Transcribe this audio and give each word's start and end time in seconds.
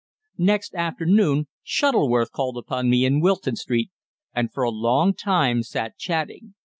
Next 0.39 0.73
afternoon 0.73 1.45
Shuttleworth 1.61 2.31
called 2.31 2.57
upon 2.57 2.89
me 2.89 3.05
in 3.05 3.21
Wilton 3.21 3.55
Street, 3.55 3.91
and 4.33 4.51
for 4.51 4.63
a 4.63 4.71
long 4.71 5.13
time 5.13 5.61
sat 5.61 5.95
chatting. 5.99 6.55